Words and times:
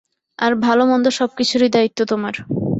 আর 0.39 0.51
ভাল-মন্দ 0.57 1.05
সব-কিছুরই 1.19 1.69
দায়িত্ব 1.69 1.99
তোমার। 2.05 2.35